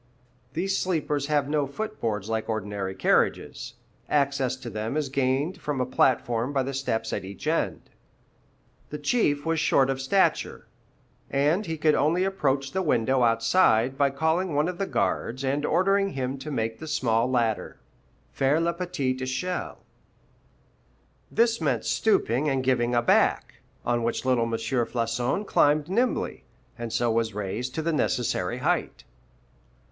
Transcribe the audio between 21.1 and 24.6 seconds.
This meant stooping and giving a back, on which little M.